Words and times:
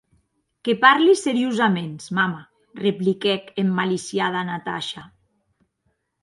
Que 0.67 0.73
parli 0.85 1.11
seriosaments, 1.23 2.07
mama, 2.19 2.39
repliquèc 2.87 3.53
emmaliciada 3.65 4.43
Natasha. 4.49 5.05